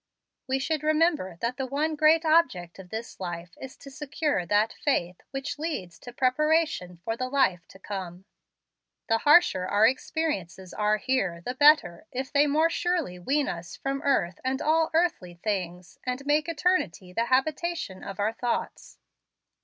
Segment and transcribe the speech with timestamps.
[0.47, 4.73] We should remember that the one great object of this life is to secure that
[4.73, 8.25] faith which leads to preparation for the life to come.
[9.09, 14.01] The harsher our experiences are here, the better, if they more surely wean us from
[14.01, 18.97] earth and all earthly things, and make eternity the habitation of our thoughts.